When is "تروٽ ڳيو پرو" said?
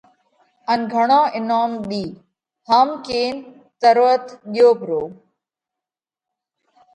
3.81-5.01